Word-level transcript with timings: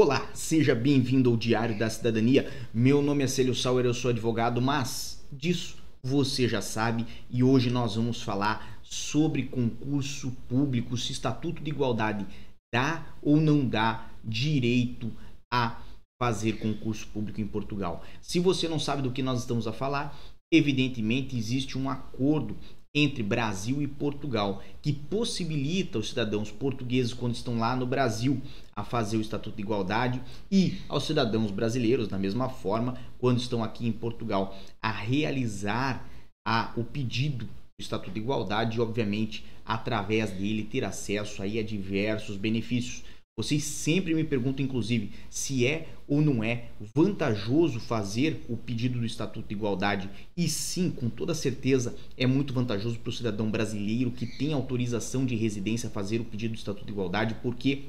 Olá, 0.00 0.30
seja 0.32 0.76
bem-vindo 0.76 1.28
ao 1.28 1.36
Diário 1.36 1.76
da 1.76 1.90
Cidadania. 1.90 2.48
Meu 2.72 3.02
nome 3.02 3.24
é 3.24 3.26
Célio 3.26 3.52
Sauer, 3.52 3.84
eu 3.84 3.92
sou 3.92 4.12
advogado, 4.12 4.62
mas 4.62 5.26
disso 5.32 5.76
você 6.00 6.46
já 6.46 6.62
sabe 6.62 7.04
e 7.28 7.42
hoje 7.42 7.68
nós 7.68 7.96
vamos 7.96 8.22
falar 8.22 8.78
sobre 8.80 9.46
concurso 9.46 10.30
público, 10.48 10.96
se 10.96 11.10
Estatuto 11.10 11.60
de 11.60 11.70
Igualdade 11.70 12.24
dá 12.72 13.12
ou 13.20 13.40
não 13.40 13.68
dá 13.68 14.08
direito 14.24 15.10
a 15.52 15.82
fazer 16.16 16.60
concurso 16.60 17.08
público 17.08 17.40
em 17.40 17.46
Portugal. 17.48 18.04
Se 18.22 18.38
você 18.38 18.68
não 18.68 18.78
sabe 18.78 19.02
do 19.02 19.10
que 19.10 19.20
nós 19.20 19.40
estamos 19.40 19.66
a 19.66 19.72
falar, 19.72 20.16
evidentemente 20.54 21.36
existe 21.36 21.76
um 21.76 21.90
acordo 21.90 22.56
entre 23.02 23.22
Brasil 23.22 23.80
e 23.82 23.86
Portugal, 23.86 24.62
que 24.82 24.92
possibilita 24.92 25.98
os 25.98 26.10
cidadãos 26.10 26.50
portugueses, 26.50 27.14
quando 27.14 27.34
estão 27.34 27.58
lá 27.58 27.74
no 27.76 27.86
Brasil, 27.86 28.40
a 28.74 28.84
fazer 28.84 29.16
o 29.16 29.20
Estatuto 29.20 29.56
de 29.56 29.62
Igualdade 29.62 30.20
e 30.50 30.78
aos 30.88 31.04
cidadãos 31.04 31.50
brasileiros, 31.50 32.08
da 32.08 32.18
mesma 32.18 32.48
forma, 32.48 32.96
quando 33.18 33.38
estão 33.38 33.62
aqui 33.62 33.86
em 33.86 33.92
Portugal, 33.92 34.56
a 34.80 34.90
realizar 34.90 36.08
a, 36.46 36.72
o 36.76 36.84
pedido 36.84 37.44
do 37.46 37.82
Estatuto 37.82 38.10
de 38.10 38.20
Igualdade 38.20 38.78
e, 38.78 38.80
obviamente, 38.80 39.44
através 39.64 40.30
dele 40.30 40.64
ter 40.64 40.84
acesso 40.84 41.42
aí 41.42 41.58
a 41.58 41.62
diversos 41.62 42.36
benefícios. 42.36 43.04
Vocês 43.38 43.62
sempre 43.62 44.16
me 44.16 44.24
perguntam, 44.24 44.66
inclusive, 44.66 45.12
se 45.30 45.64
é 45.64 45.90
ou 46.08 46.20
não 46.20 46.42
é 46.42 46.64
vantajoso 46.92 47.78
fazer 47.78 48.44
o 48.48 48.56
pedido 48.56 48.98
do 48.98 49.06
Estatuto 49.06 49.46
de 49.46 49.54
Igualdade. 49.54 50.10
E 50.36 50.48
sim, 50.48 50.90
com 50.90 51.08
toda 51.08 51.36
certeza, 51.36 51.94
é 52.16 52.26
muito 52.26 52.52
vantajoso 52.52 52.98
para 52.98 53.10
o 53.10 53.12
cidadão 53.12 53.48
brasileiro 53.48 54.10
que 54.10 54.26
tem 54.26 54.52
autorização 54.52 55.24
de 55.24 55.36
residência 55.36 55.88
fazer 55.88 56.20
o 56.20 56.24
pedido 56.24 56.54
do 56.54 56.58
Estatuto 56.58 56.84
de 56.84 56.90
Igualdade, 56.90 57.36
porque 57.40 57.84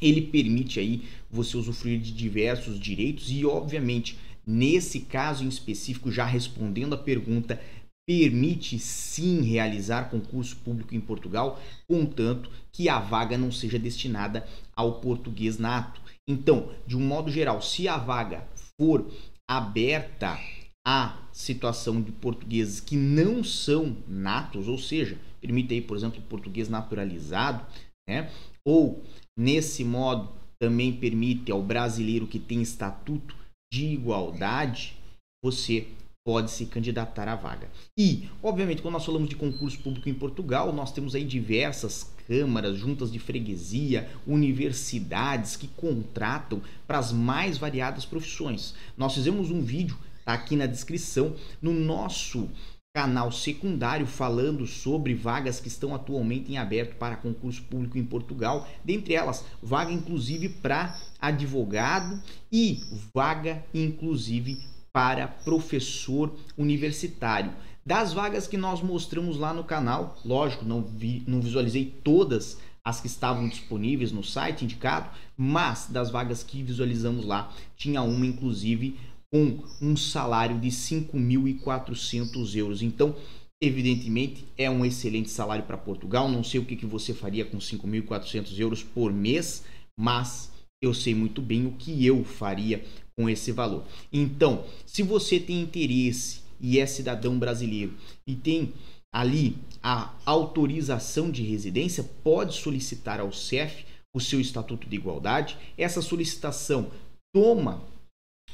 ele 0.00 0.22
permite 0.22 0.78
aí 0.78 1.02
você 1.28 1.56
usufruir 1.56 1.98
de 1.98 2.12
diversos 2.12 2.78
direitos 2.78 3.28
e, 3.28 3.44
obviamente, 3.44 4.16
nesse 4.46 5.00
caso 5.00 5.42
em 5.42 5.48
específico, 5.48 6.12
já 6.12 6.24
respondendo 6.24 6.94
a 6.94 6.98
pergunta, 6.98 7.60
permite 8.06 8.78
sim 8.78 9.42
realizar 9.42 10.10
concurso 10.10 10.56
público 10.58 10.94
em 10.94 11.00
Portugal, 11.00 11.60
contanto 11.88 12.50
que 12.72 12.88
a 12.88 13.00
vaga 13.00 13.36
não 13.36 13.50
seja 13.50 13.78
destinada 13.78 14.46
ao 14.74 15.00
português 15.00 15.58
nato. 15.58 16.00
Então, 16.28 16.72
de 16.86 16.96
um 16.96 17.00
modo 17.00 17.30
geral, 17.30 17.60
se 17.60 17.88
a 17.88 17.96
vaga 17.96 18.46
for 18.80 19.10
aberta 19.48 20.38
à 20.86 21.18
situação 21.32 22.00
de 22.00 22.12
portugueses 22.12 22.80
que 22.80 22.96
não 22.96 23.42
são 23.42 23.96
natos, 24.06 24.68
ou 24.68 24.78
seja, 24.78 25.18
permite 25.40 25.74
aí, 25.74 25.80
por 25.80 25.96
exemplo, 25.96 26.22
português 26.22 26.68
naturalizado, 26.68 27.66
né? 28.08 28.30
Ou 28.64 29.02
nesse 29.36 29.84
modo 29.84 30.32
também 30.60 30.92
permite 30.92 31.50
ao 31.50 31.62
brasileiro 31.62 32.26
que 32.26 32.38
tem 32.38 32.62
estatuto 32.62 33.36
de 33.72 33.86
igualdade 33.86 34.96
você 35.44 35.88
pode 36.26 36.50
se 36.50 36.66
candidatar 36.66 37.28
à 37.28 37.36
vaga. 37.36 37.70
E, 37.96 38.28
obviamente, 38.42 38.82
quando 38.82 38.94
nós 38.94 39.06
falamos 39.06 39.28
de 39.28 39.36
concurso 39.36 39.78
público 39.78 40.08
em 40.08 40.14
Portugal, 40.14 40.72
nós 40.72 40.90
temos 40.90 41.14
aí 41.14 41.24
diversas 41.24 42.12
câmaras, 42.26 42.76
juntas 42.76 43.12
de 43.12 43.20
freguesia, 43.20 44.10
universidades 44.26 45.54
que 45.54 45.68
contratam 45.68 46.60
para 46.84 46.98
as 46.98 47.12
mais 47.12 47.58
variadas 47.58 48.04
profissões. 48.04 48.74
Nós 48.96 49.14
fizemos 49.14 49.52
um 49.52 49.62
vídeo, 49.62 49.96
tá 50.24 50.32
aqui 50.32 50.56
na 50.56 50.66
descrição, 50.66 51.36
no 51.62 51.72
nosso 51.72 52.48
canal 52.92 53.30
secundário 53.30 54.06
falando 54.06 54.66
sobre 54.66 55.14
vagas 55.14 55.60
que 55.60 55.68
estão 55.68 55.94
atualmente 55.94 56.50
em 56.50 56.58
aberto 56.58 56.96
para 56.96 57.14
concurso 57.14 57.62
público 57.62 57.98
em 57.98 58.04
Portugal, 58.04 58.66
dentre 58.84 59.14
elas 59.14 59.44
vaga 59.62 59.92
inclusive 59.92 60.48
para 60.48 60.98
advogado 61.20 62.20
e 62.50 62.80
vaga 63.14 63.62
inclusive 63.72 64.74
para 64.96 65.28
professor 65.28 66.34
universitário. 66.56 67.52
Das 67.84 68.14
vagas 68.14 68.48
que 68.48 68.56
nós 68.56 68.80
mostramos 68.80 69.36
lá 69.36 69.52
no 69.52 69.62
canal, 69.62 70.18
lógico, 70.24 70.64
não, 70.64 70.82
vi, 70.82 71.22
não 71.26 71.38
visualizei 71.38 71.94
todas 72.02 72.56
as 72.82 72.98
que 72.98 73.06
estavam 73.06 73.46
disponíveis 73.46 74.10
no 74.10 74.24
site 74.24 74.64
indicado, 74.64 75.10
mas 75.36 75.86
das 75.90 76.10
vagas 76.10 76.42
que 76.42 76.62
visualizamos 76.62 77.26
lá, 77.26 77.52
tinha 77.76 78.00
uma 78.00 78.24
inclusive 78.24 78.98
com 79.30 79.62
um 79.82 79.94
salário 79.98 80.58
de 80.58 80.68
5.400 80.68 82.56
euros. 82.56 82.80
Então, 82.80 83.14
evidentemente, 83.60 84.46
é 84.56 84.70
um 84.70 84.82
excelente 84.82 85.28
salário 85.28 85.64
para 85.64 85.76
Portugal. 85.76 86.26
Não 86.26 86.42
sei 86.42 86.58
o 86.58 86.64
que, 86.64 86.74
que 86.74 86.86
você 86.86 87.12
faria 87.12 87.44
com 87.44 87.58
5.400 87.58 88.58
euros 88.58 88.82
por 88.82 89.12
mês, 89.12 89.62
mas 89.94 90.55
eu 90.86 90.94
sei 90.94 91.14
muito 91.14 91.42
bem 91.42 91.66
o 91.66 91.72
que 91.72 92.04
eu 92.04 92.24
faria 92.24 92.84
com 93.16 93.28
esse 93.28 93.52
valor. 93.52 93.84
Então, 94.12 94.64
se 94.84 95.02
você 95.02 95.40
tem 95.40 95.60
interesse 95.60 96.40
e 96.60 96.78
é 96.78 96.86
cidadão 96.86 97.38
brasileiro 97.38 97.94
e 98.26 98.34
tem 98.34 98.72
ali 99.12 99.56
a 99.82 100.12
autorização 100.24 101.30
de 101.30 101.42
residência, 101.42 102.04
pode 102.22 102.54
solicitar 102.54 103.20
ao 103.20 103.32
CEF 103.32 103.84
o 104.14 104.20
seu 104.20 104.40
estatuto 104.40 104.88
de 104.88 104.96
igualdade. 104.96 105.56
Essa 105.76 106.02
solicitação 106.02 106.90
toma 107.34 107.82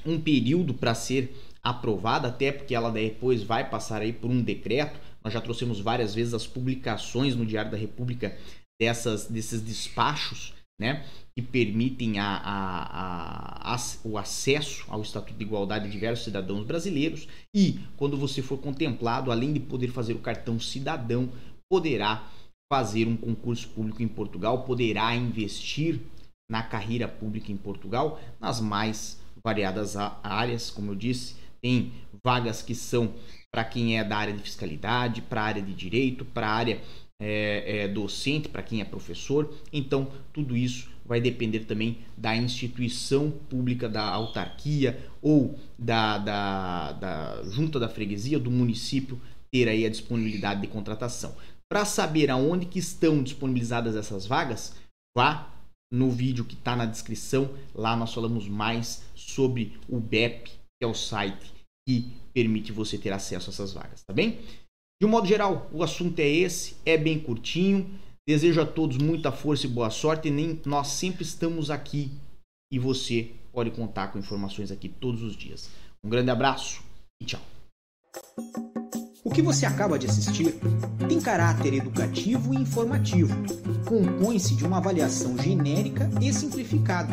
um 0.05 0.21
período 0.21 0.75
para 0.75 0.95
ser 0.95 1.35
aprovada, 1.63 2.29
até 2.29 2.51
porque 2.51 2.75
ela 2.75 2.91
depois 2.91 3.43
vai 3.43 3.69
passar 3.69 4.03
aí 4.03 4.13
por 4.13 4.31
um 4.31 4.43
decreto. 4.43 4.99
Nós 5.23 5.33
já 5.33 5.41
trouxemos 5.41 5.81
várias 5.81 6.15
vezes 6.15 6.35
as 6.35 6.47
publicações 6.47 7.37
no 7.37 7.47
Diário 7.47 7.71
da 7.71 7.77
República 7.77 8.37
dessas, 8.81 9.27
desses 9.27 9.61
despachos 9.61 10.53
né, 10.83 11.07
que 11.35 11.41
permitem 11.41 12.19
a, 12.19 12.27
a, 12.27 13.75
a, 13.75 13.77
o 14.05 14.19
acesso 14.19 14.85
ao 14.89 15.01
Estatuto 15.01 15.39
de 15.39 15.45
Igualdade 15.45 15.87
de 15.87 15.93
diversos 15.93 16.25
cidadãos 16.25 16.67
brasileiros. 16.67 17.29
E 17.55 17.79
quando 17.97 18.17
você 18.17 18.43
for 18.43 18.59
contemplado, 18.59 19.31
além 19.31 19.53
de 19.53 19.61
poder 19.61 19.89
fazer 19.89 20.13
o 20.13 20.19
cartão 20.19 20.59
cidadão, 20.59 21.31
poderá 21.71 22.29
fazer 22.71 23.07
um 23.07 23.17
concurso 23.17 23.69
público 23.69 24.03
em 24.03 24.09
Portugal, 24.09 24.65
poderá 24.65 25.15
investir 25.15 26.01
na 26.51 26.63
carreira 26.63 27.07
pública 27.07 27.53
em 27.53 27.57
Portugal, 27.57 28.21
nas 28.41 28.61
mais 28.61 29.21
variadas 29.43 29.97
áreas, 30.23 30.71
como 30.71 30.91
eu 30.91 30.95
disse, 30.95 31.37
tem 31.63 31.93
vagas 32.25 32.61
que 32.61 32.75
são 32.75 33.15
para 33.53 33.65
quem 33.65 33.99
é 33.99 34.05
da 34.05 34.17
área 34.17 34.35
de 34.35 34.43
fiscalidade, 34.43 35.23
para 35.23 35.43
a 35.43 35.45
área 35.45 35.63
de 35.63 35.75
direito, 35.75 36.25
para 36.25 36.49
a 36.49 36.53
área 36.53 36.81
é, 37.23 37.85
é, 37.85 37.89
docente, 37.89 38.49
para 38.49 38.65
quem 38.65 38.81
é 38.81 38.85
professor. 38.85 39.55
Então, 39.73 40.11
tudo 40.33 40.57
isso 40.57 40.91
vai 41.05 41.21
depender 41.21 41.61
também 41.61 41.99
da 42.17 42.35
instituição 42.35 43.31
pública, 43.31 43.89
da 43.89 44.03
autarquia 44.03 45.09
ou 45.21 45.57
da, 45.79 46.19
da, 46.19 46.93
da 46.93 47.43
junta 47.45 47.79
da 47.79 47.89
freguesia, 47.89 48.41
do 48.41 48.51
município, 48.51 49.21
ter 49.53 49.69
aí 49.69 49.87
a 49.87 49.91
disponibilidade 49.91 50.63
de 50.63 50.67
contratação. 50.67 51.37
Para 51.71 51.85
saber 51.85 52.29
aonde 52.29 52.67
que 52.67 52.81
estão 52.81 53.23
disponibilizadas 53.23 53.95
essas 53.95 54.27
vagas, 54.27 54.75
vá 55.17 55.49
no 55.93 56.11
vídeo 56.11 56.45
que 56.45 56.55
está 56.55 56.75
na 56.75 56.87
descrição. 56.87 57.51
Lá 57.73 57.95
nós 57.95 58.13
falamos 58.13 58.49
mais 58.49 59.05
sobre 59.15 59.79
o 59.89 60.01
BEP, 60.01 60.51
que 60.51 60.85
é 60.85 60.87
o 60.87 60.95
site 60.95 61.53
que 61.87 62.11
permite 62.33 62.73
você 62.73 62.99
ter 62.99 63.13
acesso 63.13 63.51
a 63.51 63.53
essas 63.53 63.73
vagas, 63.73 64.03
tá 64.03 64.13
bem? 64.13 64.39
De 65.03 65.07
um 65.07 65.09
modo 65.09 65.27
geral, 65.27 65.69
o 65.73 65.83
assunto 65.83 66.21
é 66.21 66.29
esse, 66.29 66.77
é 66.87 66.97
bem 66.97 67.19
curtinho. 67.19 67.91
Desejo 68.25 68.61
a 68.61 68.65
todos 68.65 68.99
muita 68.99 69.33
força 69.33 69.67
e 69.67 69.69
boa 69.69 69.91
sorte. 69.91 70.31
Nem 70.31 70.61
nós 70.65 70.87
sempre 70.91 71.25
estamos 71.25 71.73
aqui 71.73 72.13
e 72.73 72.79
você 72.79 73.33
pode 73.53 73.73
contar 73.73 74.13
com 74.13 74.21
informações 74.21 74.71
aqui 74.71 74.89
todos 74.89 75.25
os 75.25 75.37
dias. 75.37 75.69
Um 76.05 76.09
grande 76.09 76.31
abraço 76.31 76.85
e 77.21 77.25
tchau. 77.25 77.41
O 79.25 79.31
que 79.31 79.43
você 79.43 79.67
acaba 79.67 79.99
de 79.99 80.07
assistir 80.07 80.55
tem 81.09 81.21
caráter 81.21 81.75
educativo 81.75 82.55
e 82.55 82.59
informativo. 82.59 83.35
Compõe-se 83.85 84.55
de 84.55 84.65
uma 84.65 84.77
avaliação 84.77 85.37
genérica 85.37 86.09
e 86.21 86.33
simplificada. 86.33 87.13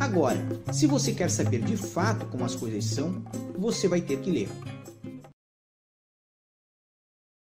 Agora, 0.00 0.42
se 0.72 0.86
você 0.86 1.12
quer 1.12 1.28
saber 1.28 1.60
de 1.60 1.76
fato 1.76 2.24
como 2.28 2.46
as 2.46 2.56
coisas 2.56 2.86
são, 2.86 3.22
você 3.58 3.86
vai 3.86 4.00
ter 4.00 4.18
que 4.20 4.30
ler. 4.30 4.48